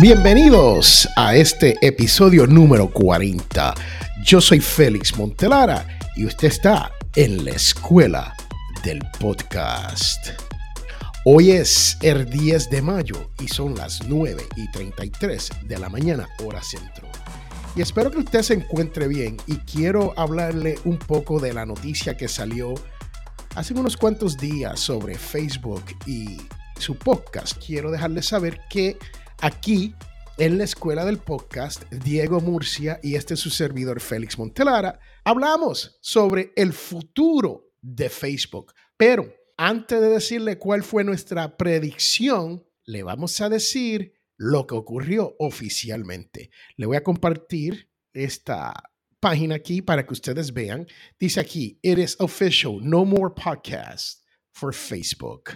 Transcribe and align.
Bienvenidos 0.00 1.06
a 1.14 1.36
este 1.36 1.76
episodio 1.86 2.46
número 2.46 2.90
40. 2.90 3.74
Yo 4.24 4.40
soy 4.40 4.58
Félix 4.58 5.14
Montelara 5.18 5.86
y 6.16 6.24
usted 6.24 6.48
está 6.48 6.90
en 7.16 7.44
la 7.44 7.50
escuela 7.50 8.34
del 8.82 9.02
podcast. 9.18 10.28
Hoy 11.26 11.50
es 11.50 11.98
el 12.00 12.30
10 12.30 12.70
de 12.70 12.80
mayo 12.80 13.30
y 13.40 13.48
son 13.48 13.74
las 13.74 14.00
9 14.08 14.42
y 14.56 14.70
33 14.70 15.50
de 15.64 15.78
la 15.78 15.90
mañana, 15.90 16.30
hora 16.42 16.62
centro. 16.62 17.06
Y 17.76 17.82
espero 17.82 18.10
que 18.10 18.20
usted 18.20 18.40
se 18.40 18.54
encuentre 18.54 19.06
bien 19.06 19.36
y 19.46 19.56
quiero 19.58 20.14
hablarle 20.16 20.78
un 20.84 20.96
poco 20.96 21.40
de 21.40 21.52
la 21.52 21.66
noticia 21.66 22.16
que 22.16 22.26
salió 22.26 22.72
hace 23.54 23.74
unos 23.74 23.98
cuantos 23.98 24.38
días 24.38 24.80
sobre 24.80 25.18
Facebook 25.18 25.84
y 26.06 26.38
su 26.78 26.96
podcast. 26.96 27.62
Quiero 27.62 27.90
dejarle 27.90 28.22
saber 28.22 28.62
que 28.70 28.96
aquí 29.40 29.94
en 30.38 30.58
la 30.58 30.64
escuela 30.64 31.04
del 31.04 31.18
podcast, 31.18 31.84
Diego 31.90 32.40
Murcia 32.40 32.98
y 33.02 33.14
este 33.14 33.34
es 33.34 33.40
su 33.40 33.50
servidor 33.50 34.00
Félix 34.00 34.38
Montelara, 34.38 34.98
hablamos 35.24 35.98
sobre 36.00 36.52
el 36.56 36.72
futuro 36.72 37.72
de 37.80 38.08
Facebook. 38.08 38.72
Pero 38.96 39.32
antes 39.56 40.00
de 40.00 40.08
decirle 40.08 40.58
cuál 40.58 40.82
fue 40.82 41.04
nuestra 41.04 41.56
predicción, 41.56 42.64
le 42.84 43.02
vamos 43.02 43.40
a 43.40 43.48
decir 43.48 44.14
lo 44.36 44.66
que 44.66 44.74
ocurrió 44.74 45.36
oficialmente. 45.38 46.50
Le 46.76 46.86
voy 46.86 46.96
a 46.96 47.02
compartir 47.02 47.90
esta 48.12 48.72
página 49.20 49.56
aquí 49.56 49.82
para 49.82 50.06
que 50.06 50.14
ustedes 50.14 50.52
vean. 50.52 50.86
Dice 51.18 51.40
aquí, 51.40 51.78
it 51.82 51.98
is 51.98 52.16
official, 52.18 52.78
no 52.82 53.04
more 53.04 53.34
podcast 53.34 54.24
for 54.52 54.74
Facebook. 54.74 55.50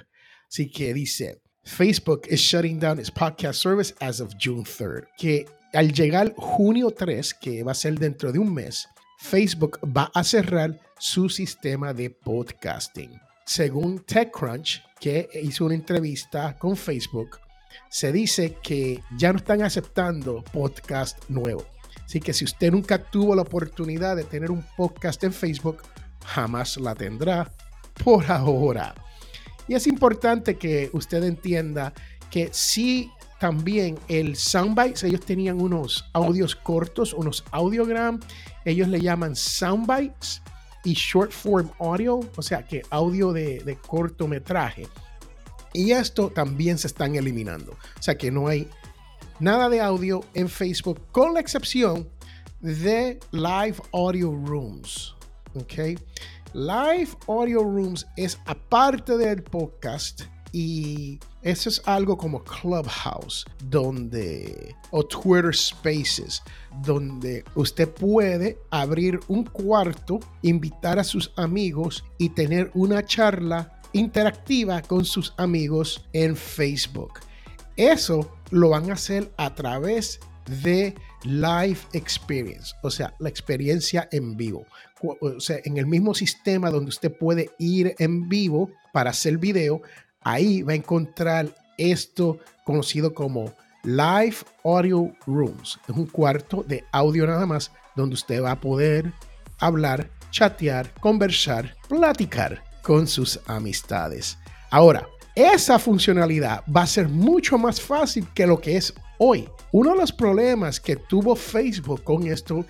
Así 0.49 0.71
que 0.71 0.93
dice, 0.93 1.44
Facebook 1.65 2.27
is 2.29 2.41
shutting 2.41 2.79
down 2.79 2.99
its 2.99 3.11
podcast 3.11 3.55
service 3.55 3.95
as 4.01 4.21
of 4.21 4.37
June 4.37 4.65
3rd. 4.65 5.07
Que 5.17 5.47
al 5.73 5.93
llegar 5.93 6.35
junio 6.37 6.91
3, 6.91 7.35
que 7.35 7.63
va 7.63 7.73
a 7.73 7.75
ser 7.75 7.99
dentro 7.99 8.31
de 8.33 8.39
un 8.39 8.53
mes, 8.53 8.87
Facebook 9.19 9.79
va 9.85 10.11
a 10.15 10.23
cerrar 10.23 10.79
su 10.99 11.29
sistema 11.29 11.93
de 11.95 12.11
podcasting. 12.11 13.19
Según 13.47 14.01
TechCrunch, 14.01 14.83
que 15.01 15.29
hizo 15.43 15.65
una 15.65 15.75
entrevista 15.75 16.57
con 16.59 16.77
Facebook, 16.77 17.41
se 17.89 18.13
dice 18.13 18.59
que 18.63 19.03
ya 19.17 19.33
no 19.33 19.39
están 19.39 19.63
aceptando 19.63 20.45
podcast 20.45 21.19
nuevo. 21.29 21.65
Así 22.05 22.21
que 22.21 22.33
si 22.33 22.45
usted 22.45 22.71
nunca 22.71 22.99
tuvo 22.99 23.35
la 23.35 23.43
oportunidad 23.43 24.17
de 24.17 24.25
tener 24.25 24.51
un 24.51 24.65
podcast 24.77 25.25
en 25.25 25.33
Facebook, 25.33 25.83
jamás 26.25 26.77
la 26.77 26.95
tendrá 26.95 27.51
por 28.05 28.31
ahora. 28.31 28.95
Y 29.69 29.75
es 29.75 29.87
importante 29.87 30.57
que 30.57 30.91
usted 30.93 31.23
entienda 31.25 31.93
que 32.31 32.51
si 32.53 33.11
también 33.39 33.99
el 34.09 34.37
soundbites, 34.37 35.05
ellos 35.05 35.21
tenían 35.21 35.61
unos 35.61 36.05
audios 36.13 36.57
cortos, 36.57 37.13
unos 37.13 37.45
audiogram, 37.51 38.21
ellos 38.65 38.89
le 38.89 39.01
llaman 39.01 39.37
soundbites 39.37 40.43
y 40.85 40.95
short 40.95 41.33
form 41.33 41.71
audio, 41.79 42.21
o 42.37 42.43
sea 42.43 42.65
que 42.65 42.83
audio 42.91 43.33
de, 43.33 43.61
de 43.61 43.77
cortometraje. 43.77 44.87
Y 45.73 45.91
esto 45.91 46.31
también 46.31 46.79
se 46.79 46.87
están 46.87 47.17
eliminando. 47.17 47.73
O 47.73 48.03
sea 48.03 48.17
que 48.17 48.31
no 48.31 48.49
hay 48.49 48.69
nada 49.41 49.69
de 49.69 49.81
audio 49.81 50.25
en 50.35 50.49
Facebook, 50.49 51.01
con 51.11 51.35
la 51.35 51.41
excepción 51.41 52.09
de 52.61 53.19
Live 53.33 53.77
Audio 53.93 54.31
Rooms. 54.31 55.14
¿Ok? 55.55 55.99
Live 56.53 57.09
Audio 57.27 57.63
Rooms 57.63 58.07
es 58.17 58.39
aparte 58.47 59.17
del 59.17 59.43
podcast 59.43 60.23
y 60.53 61.19
eso 61.43 61.69
es 61.69 61.83
algo 61.85 62.17
como 62.17 62.43
Clubhouse, 62.45 63.45
donde 63.69 64.75
o 64.91 65.05
Twitter 65.05 65.55
Spaces, 65.55 66.43
donde 66.85 67.45
usted 67.57 67.89
puede 67.89 68.59
abrir 68.71 69.19
un 69.29 69.45
cuarto, 69.45 70.21
invitar 70.43 70.99
a 70.99 71.05
sus 71.05 71.33
amigos 71.37 72.05
y 72.19 72.29
tener 72.29 72.71
una 72.75 73.05
charla 73.05 73.81
interactiva 73.93 74.81
con 74.83 75.05
sus 75.05 75.35
amigos 75.37 76.05
en 76.13 76.37
Facebook. 76.37 77.21
Eso 77.77 78.37
lo 78.51 78.71
van 78.71 78.91
a 78.91 78.95
hacer 78.95 79.33
a 79.37 79.55
través 79.55 80.21
de 80.63 80.95
live 81.25 81.79
experience, 81.93 82.75
o 82.83 82.91
sea, 82.91 83.15
la 83.19 83.29
experiencia 83.29 84.09
en 84.13 84.37
vivo. 84.37 84.67
O 85.21 85.41
sea, 85.41 85.59
en 85.65 85.77
el 85.77 85.87
mismo 85.87 86.15
sistema 86.15 86.71
donde 86.71 86.91
usted 86.91 87.13
puede 87.17 87.51
ir 87.59 87.95
en 87.99 88.29
vivo 88.29 88.71
para 88.93 89.11
hacer 89.11 89.39
video, 89.39 89.83
ahí 90.21 90.63
va 90.63 90.73
a 90.73 90.77
encontrar 90.77 91.55
esto 91.77 92.39
conocido 92.65 93.13
como 93.13 93.53
Live 93.83 94.37
Audio 94.65 95.13
Rooms. 95.27 95.79
Es 95.89 95.97
un 95.97 96.07
cuarto 96.07 96.63
de 96.67 96.85
audio 96.93 97.27
nada 97.27 97.45
más 97.45 97.71
donde 97.97 98.15
usted 98.15 98.43
va 98.43 98.53
a 98.53 98.61
poder 98.61 99.13
hablar, 99.59 100.09
chatear, 100.31 100.91
conversar, 101.01 101.75
platicar 101.89 102.63
con 102.83 103.07
sus 103.07 103.41
amistades. 103.47 104.39
Ahora, 104.71 105.07
esa 105.35 105.79
funcionalidad 105.79 106.63
va 106.75 106.83
a 106.83 106.87
ser 106.87 107.09
mucho 107.09 107.59
más 107.59 107.81
fácil 107.81 108.27
que 108.35 108.47
lo 108.47 108.61
que 108.61 108.77
es 108.77 108.95
hoy. 109.19 109.49
Uno 109.73 109.93
de 109.93 109.99
los 109.99 110.13
problemas 110.13 110.81
que 110.81 110.97
tuvo 110.97 111.35
Facebook 111.37 112.03
con 112.05 112.27
esto 112.27 112.65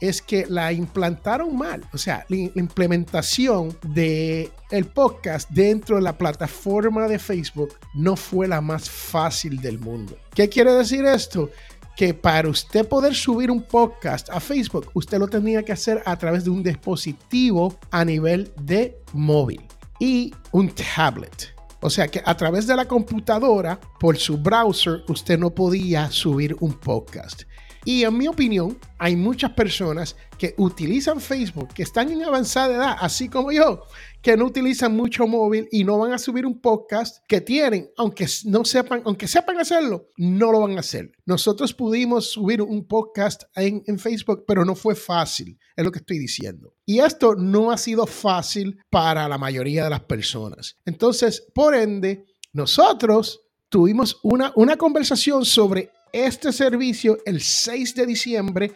es 0.00 0.22
que 0.22 0.46
la 0.48 0.72
implantaron 0.72 1.56
mal. 1.56 1.84
O 1.92 1.98
sea, 1.98 2.24
la 2.28 2.36
implementación 2.36 3.76
de 3.82 4.50
el 4.70 4.86
podcast 4.86 5.50
dentro 5.50 5.96
de 5.96 6.02
la 6.02 6.16
plataforma 6.16 7.06
de 7.06 7.18
Facebook 7.18 7.74
no 7.94 8.16
fue 8.16 8.48
la 8.48 8.60
más 8.60 8.88
fácil 8.88 9.60
del 9.60 9.78
mundo. 9.78 10.16
¿Qué 10.34 10.48
quiere 10.48 10.72
decir 10.72 11.04
esto? 11.04 11.50
Que 11.96 12.14
para 12.14 12.48
usted 12.48 12.88
poder 12.88 13.14
subir 13.14 13.50
un 13.50 13.62
podcast 13.62 14.30
a 14.30 14.40
Facebook, 14.40 14.90
usted 14.94 15.18
lo 15.18 15.28
tenía 15.28 15.62
que 15.62 15.72
hacer 15.72 16.02
a 16.06 16.16
través 16.16 16.44
de 16.44 16.50
un 16.50 16.62
dispositivo 16.62 17.78
a 17.90 18.04
nivel 18.04 18.50
de 18.62 18.96
móvil 19.12 19.60
y 19.98 20.32
un 20.52 20.70
tablet. 20.70 21.59
O 21.80 21.90
sea 21.90 22.08
que 22.08 22.22
a 22.24 22.36
través 22.36 22.66
de 22.66 22.76
la 22.76 22.86
computadora, 22.86 23.80
por 23.98 24.18
su 24.18 24.38
browser, 24.38 25.02
usted 25.08 25.38
no 25.38 25.50
podía 25.50 26.10
subir 26.10 26.56
un 26.60 26.74
podcast. 26.74 27.42
Y 27.84 28.04
en 28.04 28.16
mi 28.16 28.28
opinión, 28.28 28.78
hay 28.98 29.16
muchas 29.16 29.52
personas 29.52 30.16
que 30.38 30.54
utilizan 30.58 31.20
Facebook, 31.20 31.68
que 31.72 31.82
están 31.82 32.10
en 32.10 32.22
avanzada 32.22 32.74
edad, 32.74 32.96
así 33.00 33.28
como 33.28 33.52
yo, 33.52 33.82
que 34.20 34.36
no 34.36 34.44
utilizan 34.44 34.94
mucho 34.94 35.26
móvil 35.26 35.66
y 35.72 35.84
no 35.84 35.98
van 35.98 36.12
a 36.12 36.18
subir 36.18 36.44
un 36.44 36.60
podcast 36.60 37.24
que 37.26 37.40
tienen, 37.40 37.90
aunque 37.96 38.26
no 38.44 38.64
sepan, 38.64 39.02
aunque 39.06 39.26
sepan 39.26 39.58
hacerlo, 39.58 40.08
no 40.18 40.52
lo 40.52 40.60
van 40.60 40.76
a 40.76 40.80
hacer. 40.80 41.12
Nosotros 41.24 41.72
pudimos 41.72 42.30
subir 42.30 42.60
un 42.60 42.86
podcast 42.86 43.44
en, 43.54 43.98
Facebook, 43.98 44.44
pero 44.46 44.64
no 44.64 44.74
fue 44.74 44.94
fácil, 44.94 45.58
es 45.74 45.84
lo 45.84 45.90
que 45.90 46.00
estoy 46.00 46.18
diciendo. 46.18 46.74
Y 46.84 47.00
esto 47.00 47.34
no 47.34 47.70
ha 47.70 47.78
sido 47.78 48.06
fácil 48.06 48.78
para 48.90 49.28
la 49.28 49.38
mayoría 49.38 49.84
de 49.84 49.90
las 49.90 50.00
personas. 50.00 50.76
Entonces, 50.84 51.46
por 51.54 51.74
ende, 51.74 52.26
nosotros 52.52 53.42
tuvimos 53.70 54.18
una, 54.22 54.52
una 54.56 54.76
conversación 54.76 55.44
sobre 55.44 55.90
este 56.12 56.52
servicio 56.52 57.18
el 57.24 57.40
6 57.40 57.94
de 57.94 58.06
diciembre 58.06 58.72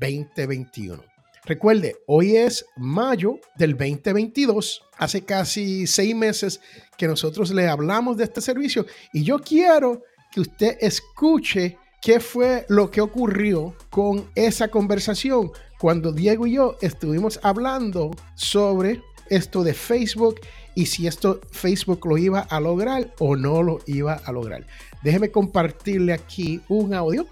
2021. 0.00 1.02
Recuerde, 1.46 1.96
hoy 2.06 2.36
es 2.36 2.64
mayo 2.76 3.38
del 3.56 3.72
2022, 3.72 4.82
hace 4.96 5.24
casi 5.24 5.86
seis 5.86 6.14
meses 6.14 6.60
que 6.96 7.06
nosotros 7.06 7.50
le 7.50 7.68
hablamos 7.68 8.16
de 8.16 8.24
este 8.24 8.40
servicio 8.40 8.86
y 9.12 9.24
yo 9.24 9.38
quiero 9.38 10.02
que 10.32 10.40
usted 10.40 10.78
escuche 10.80 11.76
qué 12.00 12.18
fue 12.18 12.64
lo 12.70 12.90
que 12.90 13.02
ocurrió 13.02 13.76
con 13.90 14.30
esa 14.34 14.68
conversación 14.68 15.50
cuando 15.78 16.12
Diego 16.12 16.46
y 16.46 16.54
yo 16.54 16.76
estuvimos 16.80 17.38
hablando 17.42 18.10
sobre 18.34 19.02
esto 19.28 19.62
de 19.62 19.74
Facebook 19.74 20.40
y 20.74 20.86
si 20.86 21.06
esto 21.06 21.40
Facebook 21.50 22.06
lo 22.06 22.18
iba 22.18 22.40
a 22.40 22.60
lograr 22.60 23.14
o 23.18 23.36
no 23.36 23.62
lo 23.62 23.78
iba 23.86 24.14
a 24.14 24.32
lograr. 24.32 24.66
Déjeme 25.02 25.30
compartirle 25.30 26.12
aquí 26.12 26.60
un 26.68 26.94
audio 26.94 27.26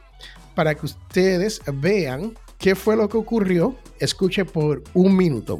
para 0.55 0.75
que 0.75 0.87
ustedes 0.87 1.61
vean 1.75 2.35
qué 2.59 2.75
fue 2.75 2.97
lo 2.97 3.09
que 3.09 3.17
ocurrió. 3.17 3.77
Escuche 3.99 4.44
por 4.44 4.83
un 4.94 5.17
minuto. 5.17 5.59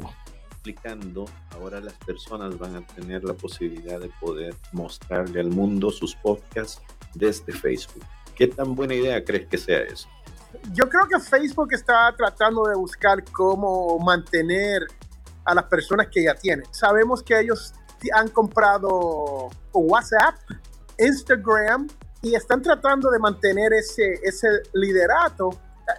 Explicando, 0.51 1.25
ahora 1.51 1.81
las 1.81 1.93
personas 1.95 2.57
van 2.57 2.77
a 2.77 2.87
tener 2.87 3.23
la 3.23 3.33
posibilidad 3.33 3.99
de 3.99 4.09
poder 4.21 4.55
mostrarle 4.71 5.41
al 5.41 5.49
mundo 5.49 5.91
sus 5.91 6.15
podcasts 6.15 6.81
desde 7.13 7.51
Facebook. 7.51 8.03
¿Qué 8.35 8.47
tan 8.47 8.75
buena 8.75 8.95
idea 8.95 9.23
crees 9.23 9.47
que 9.47 9.57
sea 9.57 9.81
eso? 9.81 10.07
Yo 10.71 10.87
creo 10.87 11.07
que 11.07 11.19
Facebook 11.19 11.73
está 11.73 12.13
tratando 12.15 12.63
de 12.63 12.75
buscar 12.75 13.23
cómo 13.31 13.99
mantener 13.99 14.83
a 15.45 15.55
las 15.55 15.65
personas 15.65 16.07
que 16.11 16.23
ya 16.23 16.35
tienen. 16.35 16.65
Sabemos 16.71 17.23
que 17.23 17.39
ellos 17.39 17.73
han 18.13 18.29
comprado 18.29 19.49
WhatsApp, 19.73 20.35
Instagram 20.97 21.87
y 22.21 22.35
están 22.35 22.61
tratando 22.61 23.09
de 23.11 23.19
mantener 23.19 23.73
ese, 23.73 24.19
ese 24.23 24.47
liderato. 24.73 25.49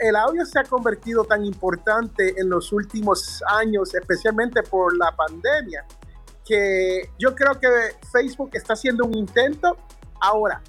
El 0.01 0.17
audio 0.17 0.45
se 0.47 0.59
ha 0.59 0.65
convertido 0.65 1.25
tan 1.25 1.45
importante 1.45 2.35
en 2.41 2.49
los 2.49 2.73
últimos 2.73 3.43
años, 3.47 3.95
especialmente 3.95 4.63
por 4.63 4.97
la 4.97 5.15
pandemia, 5.15 5.85
que 6.45 7.11
yo 7.19 7.35
creo 7.35 7.59
que 7.59 7.69
Facebook 8.11 8.51
está 8.55 8.73
haciendo 8.73 9.05
un 9.05 9.15
intento. 9.15 9.77
Ahora, 10.21 10.63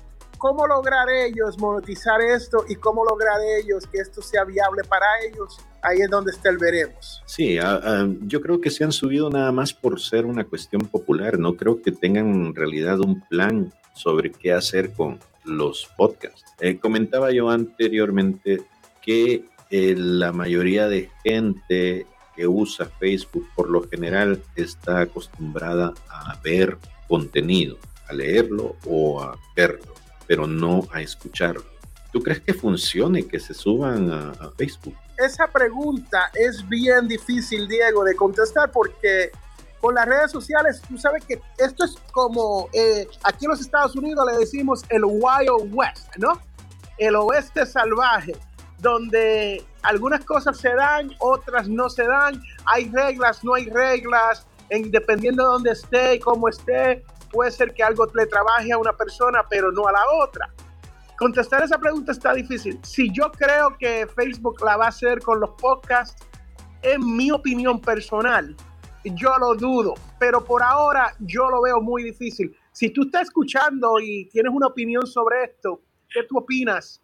cómo 0.45 0.67
lograr 0.67 1.09
ellos 1.09 1.57
monetizar 1.57 2.21
esto 2.21 2.65
y 2.69 2.75
cómo 2.75 3.03
lograr 3.03 3.41
ellos 3.59 3.87
que 3.87 3.97
esto 3.97 4.21
sea 4.21 4.43
viable 4.43 4.83
para 4.87 5.07
ellos, 5.27 5.57
ahí 5.81 6.01
es 6.01 6.09
donde 6.11 6.29
está 6.29 6.49
el 6.49 6.59
veremos. 6.59 7.23
Sí, 7.25 7.57
yo 8.27 8.41
creo 8.41 8.61
que 8.61 8.69
se 8.69 8.83
han 8.83 8.91
subido 8.91 9.31
nada 9.31 9.51
más 9.51 9.73
por 9.73 9.99
ser 9.99 10.23
una 10.23 10.43
cuestión 10.43 10.81
popular. 10.81 11.39
No 11.39 11.55
creo 11.55 11.81
que 11.81 11.91
tengan 11.91 12.27
en 12.27 12.53
realidad 12.53 12.99
un 12.99 13.21
plan 13.21 13.73
sobre 13.95 14.31
qué 14.31 14.53
hacer 14.53 14.93
con 14.93 15.19
los 15.45 15.89
podcasts. 15.97 16.43
Eh, 16.59 16.77
comentaba 16.77 17.31
yo 17.31 17.49
anteriormente 17.49 18.61
que 19.01 19.45
eh, 19.71 19.95
la 19.97 20.31
mayoría 20.31 20.87
de 20.87 21.09
gente 21.23 22.05
que 22.35 22.45
usa 22.45 22.85
Facebook 22.99 23.47
por 23.55 23.67
lo 23.71 23.81
general 23.89 24.43
está 24.55 24.99
acostumbrada 24.99 25.91
a 26.07 26.39
ver 26.43 26.77
contenido, 27.07 27.79
a 28.07 28.13
leerlo 28.13 28.75
o 28.85 29.23
a 29.23 29.35
verlo, 29.55 29.95
pero 30.27 30.47
no 30.47 30.87
a 30.91 31.01
escucharlo. 31.01 31.63
¿Tú 32.11 32.21
crees 32.21 32.39
que 32.39 32.53
funcione 32.53 33.27
que 33.27 33.39
se 33.39 33.53
suban 33.53 34.09
a, 34.09 34.51
Facebook? 34.57 34.95
Esa 35.17 35.47
pregunta 35.47 36.31
es 36.33 36.67
bien 36.67 37.07
difícil, 37.07 37.67
Diego, 37.67 38.03
de 38.03 38.15
contestar 38.15 38.71
porque 38.71 39.31
con 39.81 39.95
las 39.95 40.05
redes 40.05 40.31
sociales, 40.31 40.81
tú 40.87 40.97
sabes 40.97 41.23
que 41.25 41.41
esto 41.57 41.85
es 41.85 41.95
como 42.11 42.69
eh, 42.73 43.07
aquí 43.23 43.45
en 43.45 43.51
los 43.51 43.61
Estados 43.61 43.95
Unidos 43.95 44.25
le 44.31 44.39
decimos 44.39 44.83
el 44.89 45.03
Wild 45.05 45.73
West, 45.73 46.15
¿no? 46.17 46.41
El 46.97 47.15
oeste 47.15 47.65
salvaje 47.65 48.33
donde 48.79 49.63
algunas 49.83 50.23
cosas 50.25 50.57
se 50.57 50.73
dan, 50.73 51.11
otras 51.19 51.67
no 51.67 51.89
se 51.89 52.03
dan, 52.03 52.41
hay 52.65 52.89
reglas, 52.89 53.43
no 53.43 53.53
hay 53.53 53.69
reglas, 53.69 54.45
en, 54.69 54.91
dependiendo 54.91 55.43
de 55.43 55.49
dónde 55.49 55.71
esté 55.71 56.15
y 56.15 56.19
cómo 56.19 56.49
esté, 56.49 57.03
puede 57.35 57.51
ser 57.51 57.73
que 57.73 57.83
algo 57.83 58.07
le 58.15 58.25
trabaje 58.27 58.71
a 58.71 58.77
una 58.77 58.93
persona, 58.93 59.43
pero 59.49 59.69
no 59.71 59.85
a 59.87 59.91
la 59.91 60.03
otra. 60.23 60.53
Contestar 61.17 61.63
esa 61.63 61.77
pregunta 61.77 62.13
está 62.13 62.33
difícil. 62.33 62.79
Si 62.83 63.11
yo 63.11 63.29
creo 63.31 63.75
que 63.77 64.07
Facebook 64.15 64.61
la 64.63 64.77
va 64.77 64.85
a 64.85 64.89
hacer 64.89 65.19
con 65.19 65.41
los 65.41 65.49
podcasts, 65.61 66.25
en 66.81 67.15
mi 67.17 67.31
opinión 67.31 67.81
personal, 67.81 68.55
yo 69.03 69.37
lo 69.37 69.53
dudo, 69.55 69.95
pero 70.17 70.45
por 70.45 70.63
ahora 70.63 71.13
yo 71.19 71.49
lo 71.49 71.61
veo 71.61 71.81
muy 71.81 72.03
difícil. 72.03 72.55
Si 72.71 72.89
tú 72.89 73.03
estás 73.03 73.23
escuchando 73.23 73.99
y 73.99 74.29
tienes 74.29 74.53
una 74.53 74.67
opinión 74.67 75.05
sobre 75.05 75.43
esto, 75.43 75.81
¿qué 76.09 76.23
tú 76.23 76.37
opinas? 76.37 77.01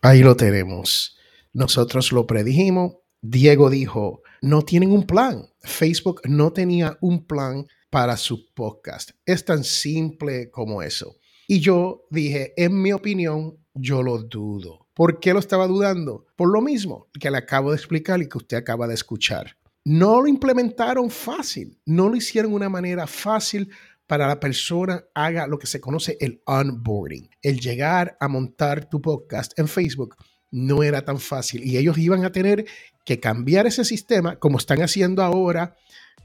Ahí 0.00 0.22
lo 0.22 0.36
tenemos. 0.36 1.18
Nosotros 1.52 2.12
lo 2.12 2.26
predijimos. 2.26 2.96
Diego 3.20 3.68
dijo, 3.68 4.22
no 4.40 4.62
tienen 4.62 4.90
un 4.90 5.06
plan. 5.06 5.46
Facebook 5.60 6.22
no 6.24 6.52
tenía 6.52 6.96
un 7.00 7.26
plan 7.26 7.66
para 7.90 8.16
su 8.16 8.52
podcast. 8.54 9.10
Es 9.24 9.44
tan 9.44 9.64
simple 9.64 10.50
como 10.50 10.82
eso. 10.82 11.16
Y 11.48 11.60
yo 11.60 12.06
dije, 12.10 12.52
en 12.56 12.80
mi 12.80 12.92
opinión, 12.92 13.56
yo 13.74 14.02
lo 14.02 14.18
dudo. 14.18 14.86
¿Por 14.94 15.20
qué 15.20 15.32
lo 15.32 15.38
estaba 15.38 15.66
dudando? 15.66 16.26
Por 16.36 16.52
lo 16.52 16.60
mismo 16.60 17.08
que 17.20 17.30
le 17.30 17.38
acabo 17.38 17.70
de 17.70 17.76
explicar 17.76 18.20
y 18.20 18.28
que 18.28 18.38
usted 18.38 18.56
acaba 18.56 18.88
de 18.88 18.94
escuchar. 18.94 19.56
No 19.84 20.20
lo 20.20 20.26
implementaron 20.26 21.10
fácil, 21.10 21.78
no 21.84 22.08
lo 22.08 22.16
hicieron 22.16 22.50
de 22.50 22.56
una 22.56 22.68
manera 22.68 23.06
fácil 23.06 23.70
para 24.06 24.26
la 24.26 24.40
persona 24.40 25.04
haga 25.14 25.46
lo 25.46 25.58
que 25.58 25.66
se 25.66 25.80
conoce 25.80 26.16
el 26.20 26.40
onboarding, 26.46 27.28
el 27.42 27.60
llegar 27.60 28.16
a 28.20 28.28
montar 28.28 28.88
tu 28.88 29.00
podcast 29.02 29.58
en 29.58 29.68
Facebook 29.68 30.16
no 30.50 30.82
era 30.82 31.04
tan 31.04 31.18
fácil 31.18 31.64
y 31.64 31.76
ellos 31.76 31.98
iban 31.98 32.24
a 32.24 32.32
tener 32.32 32.64
que 33.04 33.20
cambiar 33.20 33.66
ese 33.66 33.84
sistema 33.84 34.36
como 34.36 34.58
están 34.58 34.80
haciendo 34.80 35.22
ahora 35.22 35.76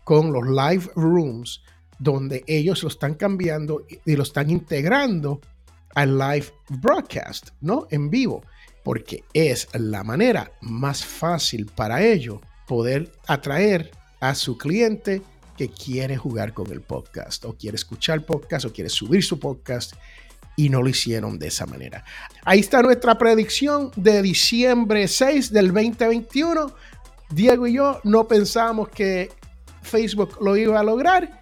con 0.03 0.31
los 0.31 0.47
live 0.47 0.89
rooms, 0.95 1.61
donde 1.99 2.43
ellos 2.47 2.83
lo 2.83 2.89
están 2.89 3.13
cambiando 3.13 3.85
y 4.05 4.15
lo 4.15 4.23
están 4.23 4.49
integrando 4.49 5.39
al 5.95 6.17
live 6.17 6.47
broadcast, 6.69 7.49
¿no? 7.61 7.88
En 7.91 8.09
vivo, 8.09 8.43
porque 8.83 9.23
es 9.33 9.67
la 9.73 10.03
manera 10.03 10.51
más 10.61 11.05
fácil 11.05 11.65
para 11.67 12.03
ellos 12.03 12.39
poder 12.67 13.11
atraer 13.27 13.91
a 14.19 14.35
su 14.35 14.57
cliente 14.57 15.21
que 15.57 15.69
quiere 15.69 16.17
jugar 16.17 16.53
con 16.53 16.71
el 16.71 16.81
podcast 16.81 17.45
o 17.45 17.55
quiere 17.55 17.75
escuchar 17.75 18.25
podcast 18.25 18.65
o 18.65 18.73
quiere 18.73 18.89
subir 18.89 19.23
su 19.23 19.39
podcast 19.39 19.93
y 20.55 20.69
no 20.69 20.81
lo 20.81 20.89
hicieron 20.89 21.38
de 21.38 21.47
esa 21.47 21.65
manera. 21.65 22.03
Ahí 22.43 22.59
está 22.59 22.81
nuestra 22.81 23.17
predicción 23.17 23.91
de 23.95 24.21
diciembre 24.21 25.07
6 25.07 25.51
del 25.51 25.67
2021. 25.67 26.73
Diego 27.29 27.67
y 27.67 27.73
yo 27.73 27.99
no 28.03 28.27
pensamos 28.27 28.89
que 28.89 29.29
Facebook 29.81 30.38
lo 30.42 30.56
iba 30.57 30.80
a 30.80 30.83
lograr 30.83 31.39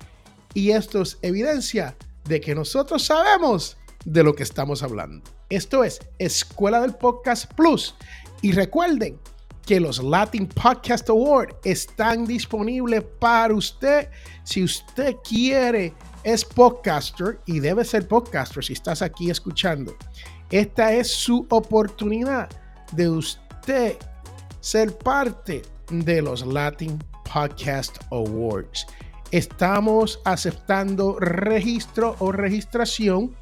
y 0.54 0.72
esto 0.72 1.02
es 1.02 1.18
evidencia 1.22 1.96
de 2.26 2.42
que 2.42 2.56
nosotros 2.56 3.06
sabemos 3.06 3.78
de 4.06 4.24
lo 4.24 4.34
que 4.34 4.44
estamos 4.44 4.84
hablando. 4.84 5.30
Esto 5.50 5.84
es 5.84 6.00
Escuela 6.20 6.82
del 6.82 6.96
Podcast 6.96 7.52
Plus. 7.54 7.96
Y 8.42 8.52
recuerden 8.52 9.20
que 9.66 9.80
los 9.80 10.02
Latin 10.02 10.48
Podcast 10.48 11.10
Award 11.10 11.56
están 11.64 12.26
disponibles 12.26 13.04
para 13.20 13.54
usted 13.54 14.10
si 14.44 14.64
usted 14.64 15.16
quiere 15.24 15.94
es 16.24 16.44
podcaster 16.44 17.40
y 17.46 17.60
debe 17.60 17.86
ser 17.86 18.08
podcaster 18.08 18.64
si 18.64 18.74
estás 18.74 19.02
aquí 19.02 19.30
escuchando. 19.30 19.96
Esta 20.50 20.94
es 20.94 21.12
su 21.12 21.46
oportunidad 21.50 22.50
de 22.94 23.10
usted 23.10 23.98
ser 24.60 24.98
parte 24.98 25.62
de 25.90 26.22
los 26.22 26.46
Latin 26.46 26.98
Podcast 27.32 27.98
Awards. 28.12 28.88
Estamos 29.32 30.20
aceptando 30.26 31.20
registro 31.20 32.16
o 32.20 32.32
registración 32.32 33.36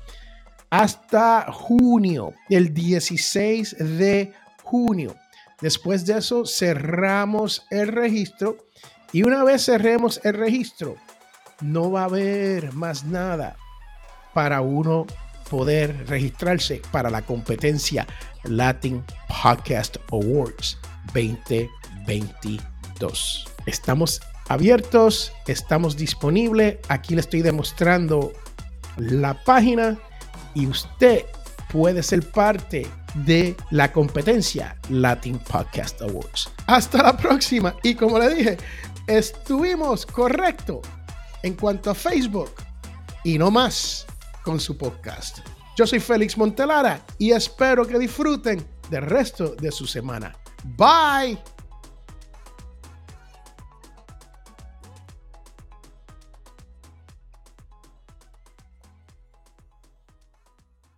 hasta 0.69 1.51
junio, 1.51 2.34
el 2.50 2.74
16 2.74 3.75
de 3.98 4.34
junio. 4.63 5.16
Después 5.62 6.06
de 6.06 6.18
eso 6.18 6.45
cerramos 6.45 7.66
el 7.72 7.88
registro 7.88 8.57
y 9.12 9.24
una 9.24 9.44
vez 9.44 9.66
cerremos 9.66 10.19
el 10.24 10.33
registro, 10.33 10.95
no 11.62 11.92
va 11.92 12.01
a 12.01 12.06
haber 12.06 12.74
más 12.74 13.06
nada 13.06 13.56
para 14.33 14.62
uno 14.62 15.07
poder 15.50 16.07
registrarse 16.07 16.81
para 16.92 17.10
la 17.10 17.22
competencia 17.22 18.06
Latin 18.44 19.04
Podcast 19.28 19.98
Awards 20.12 20.78
2022. 23.00 23.46
Estamos 23.66 24.22
abiertos, 24.50 25.34
estamos 25.48 25.98
disponibles. 25.98 26.78
Aquí 26.90 27.16
le 27.16 27.22
estoy 27.22 27.42
demostrando 27.42 28.31
la 28.98 29.44
página 29.44 29.98
y 30.54 30.68
usted 30.68 31.26
puede 31.69 32.02
ser 32.02 32.30
parte 32.31 32.88
de 33.26 33.56
la 33.71 33.92
competencia 33.92 34.78
Latin 34.90 35.40
Podcast 35.40 36.02
Awards. 36.02 36.50
Hasta 36.68 37.04
la 37.04 37.18
próxima 37.18 37.76
y 37.83 37.95
como 37.95 38.19
le 38.19 38.33
dije, 38.33 38.57
estuvimos 39.07 40.06
correcto 40.06 40.81
en 41.44 41.54
cuanto 41.56 41.92
a 41.92 41.95
Facebook 41.95 42.52
y 43.24 43.38
no 43.38 43.52
más 43.52 44.06
con 44.44 44.60
su 44.60 44.78
podcast. 44.78 45.40
Yo 45.76 45.86
soy 45.86 46.00
Félix 46.00 46.38
Montelara 46.38 47.06
y 47.19 47.31
espero 47.31 47.86
que 47.86 48.00
disfruten 48.00 48.66
del 48.90 49.04
resto 49.04 49.56
de 49.56 49.71
su 49.71 49.86
semana. 49.86 50.36
Bye. 50.64 51.38